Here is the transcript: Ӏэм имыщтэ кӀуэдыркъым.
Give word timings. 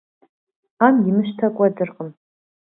Ӏэм 0.77 0.95
имыщтэ 1.09 1.47
кӀуэдыркъым. 1.55 2.09